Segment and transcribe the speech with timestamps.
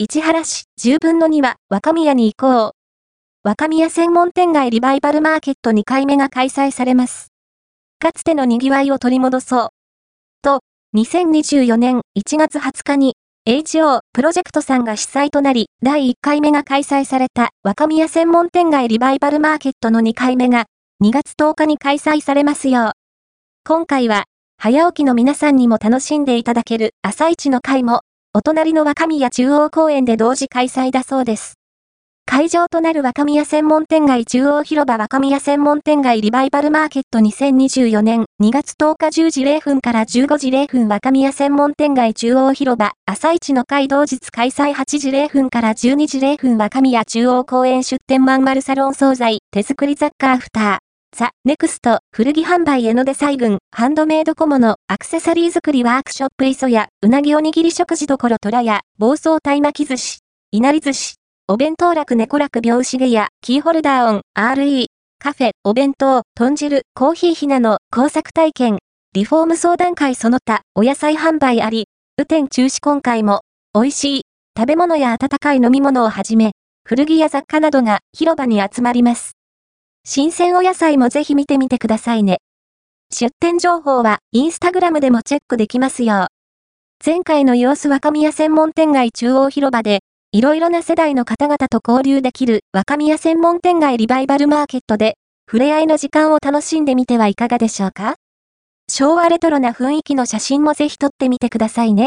[0.00, 2.72] 市原市10分の2は若宮に行こう。
[3.42, 7.32] 若宮専門店街リバイバルマーケット2回目が開催されます。
[7.98, 9.68] かつての賑わいを取り戻そう。
[10.40, 10.60] と、
[10.94, 13.14] 2024年1月20日に
[13.48, 20.66] HO プロジェクトさんが主催となり、第1回目が開催された若宮専門店街リバイバルマーケットの2回目が
[21.02, 22.92] 2月10日に開催されますよう。
[23.64, 24.26] 今回は、
[24.58, 28.02] 早起きの皆さんにも楽しんでいただける朝市の会も
[28.38, 31.54] お隣の若宮中央公園で同時開催だそうです。
[32.24, 50.87] 会場となる若宮専門店街中央広場若宮専門店街リバイバルマーケット2024年2月10日10時0分から15時0分若宮専門店街中央広場朝市の会同日開催8時0分から12時0分若宮中央公園出店マンマルサロン惣菜手作り雑貨アフター。
[51.18, 60.18] ザ・ネクスト、古着販売江ノ電細群、ハンドメイド小物、アクセサリー作りワークショップ磯や、うなぎおにぎり食事処虎や、暴走体巻き寿司、
[60.52, 61.16] いなり寿司、
[61.48, 64.86] お弁当楽猫楽拍子毛や、キーホルダーオン、RE、
[65.18, 68.78] カフェ、お弁当、豚汁、コーヒーひなの工作体験、
[69.12, 73.40] リフォーム相談会その他、お野菜販売あり、雨天中止今回も、
[73.74, 74.22] 美味しい、
[74.56, 76.52] 食べ物や温かい飲み物をはじめ、
[76.84, 79.37] 古着や雑貨などが広場に集まります。
[80.10, 82.38] 新鮮お野菜もぜひ見てみてくださいね。
[83.12, 86.28] 出店情報はインスタグラムでもチェックできますよ。
[87.04, 90.00] 前回の様子若宮専門店街中央広場で、
[90.32, 98.14] いろいろな世代の方々と交流できる若宮専門店街リバイバルマーケットで、触れ合いの時間を楽しんでみてはいかがでしょうか？
[98.90, 102.06] 昭和レトロな雰囲気の写真もぜひ撮ってみてくださいね。